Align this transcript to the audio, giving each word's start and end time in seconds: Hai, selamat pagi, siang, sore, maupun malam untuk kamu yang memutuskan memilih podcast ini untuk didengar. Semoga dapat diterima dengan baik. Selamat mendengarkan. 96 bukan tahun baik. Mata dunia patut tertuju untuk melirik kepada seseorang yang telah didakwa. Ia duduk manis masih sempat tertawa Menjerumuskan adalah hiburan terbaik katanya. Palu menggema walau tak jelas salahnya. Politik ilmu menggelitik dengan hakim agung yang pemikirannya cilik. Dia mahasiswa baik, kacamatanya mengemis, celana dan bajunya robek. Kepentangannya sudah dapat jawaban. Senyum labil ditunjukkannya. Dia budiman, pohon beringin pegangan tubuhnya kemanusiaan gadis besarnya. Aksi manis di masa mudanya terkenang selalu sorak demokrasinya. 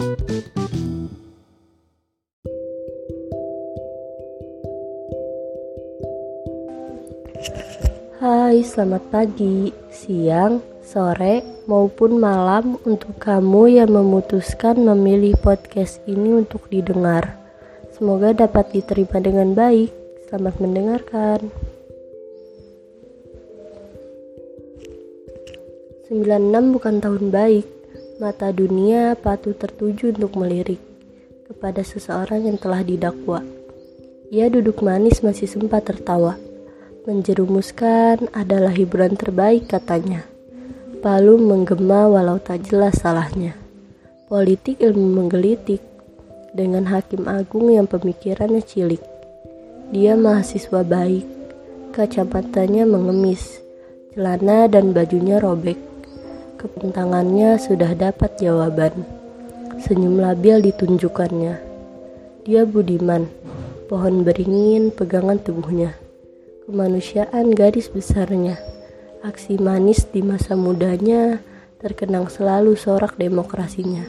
Hai, 0.00 0.08
selamat 8.64 9.12
pagi, 9.12 9.68
siang, 9.92 10.64
sore, 10.80 11.44
maupun 11.68 12.16
malam 12.16 12.80
untuk 12.88 13.20
kamu 13.20 13.76
yang 13.76 13.92
memutuskan 13.92 14.80
memilih 14.80 15.36
podcast 15.36 16.00
ini 16.08 16.32
untuk 16.32 16.64
didengar. 16.72 17.36
Semoga 17.92 18.32
dapat 18.32 18.72
diterima 18.72 19.20
dengan 19.20 19.52
baik. 19.52 19.92
Selamat 20.32 20.56
mendengarkan. 20.64 21.52
96 26.08 26.72
bukan 26.72 27.04
tahun 27.04 27.28
baik. 27.28 27.79
Mata 28.20 28.52
dunia 28.52 29.16
patut 29.16 29.56
tertuju 29.56 30.12
untuk 30.12 30.36
melirik 30.36 30.78
kepada 31.48 31.80
seseorang 31.80 32.44
yang 32.46 32.60
telah 32.60 32.84
didakwa. 32.84 33.40
Ia 34.28 34.52
duduk 34.52 34.84
manis 34.84 35.24
masih 35.24 35.48
sempat 35.48 35.88
tertawa 35.88 36.36
Menjerumuskan 37.00 38.28
adalah 38.36 38.76
hiburan 38.76 39.16
terbaik 39.16 39.72
katanya. 39.72 40.20
Palu 41.00 41.40
menggema 41.40 42.04
walau 42.12 42.36
tak 42.36 42.68
jelas 42.68 43.00
salahnya. 43.00 43.56
Politik 44.28 44.84
ilmu 44.84 45.24
menggelitik 45.24 45.80
dengan 46.52 46.84
hakim 46.92 47.24
agung 47.24 47.72
yang 47.72 47.88
pemikirannya 47.88 48.60
cilik. 48.60 49.00
Dia 49.96 50.12
mahasiswa 50.12 50.84
baik, 50.84 51.24
kacamatanya 51.96 52.84
mengemis, 52.84 53.64
celana 54.12 54.68
dan 54.68 54.92
bajunya 54.92 55.40
robek. 55.40 55.80
Kepentangannya 56.60 57.56
sudah 57.56 57.96
dapat 57.96 58.36
jawaban. 58.36 58.92
Senyum 59.80 60.20
labil 60.20 60.60
ditunjukkannya. 60.68 61.56
Dia 62.44 62.68
budiman, 62.68 63.24
pohon 63.88 64.20
beringin 64.28 64.92
pegangan 64.92 65.40
tubuhnya 65.40 65.96
kemanusiaan 66.70 67.50
gadis 67.50 67.90
besarnya. 67.90 68.54
Aksi 69.26 69.58
manis 69.58 70.06
di 70.06 70.22
masa 70.22 70.54
mudanya 70.54 71.42
terkenang 71.82 72.30
selalu 72.30 72.78
sorak 72.78 73.18
demokrasinya. 73.18 74.06